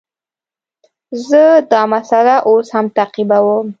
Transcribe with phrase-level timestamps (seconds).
[1.27, 3.67] زه دا مسئله اوس هم تعقیبوم.